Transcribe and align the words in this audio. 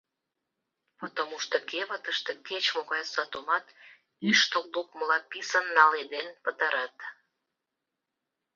Потомушто 0.99 1.57
кевытыште 1.69 2.31
кеч-могай 2.47 3.03
сатумат 3.13 3.65
ӱштыл 4.29 4.63
лукмыла 4.73 5.17
писын 5.29 5.65
наледен 5.77 6.27
пытарат. 6.43 6.95